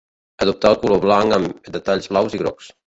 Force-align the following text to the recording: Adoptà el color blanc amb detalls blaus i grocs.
Adoptà 0.45 0.71
el 0.71 0.79
color 0.85 1.03
blanc 1.05 1.39
amb 1.39 1.71
detalls 1.79 2.13
blaus 2.15 2.41
i 2.41 2.47
grocs. 2.47 2.77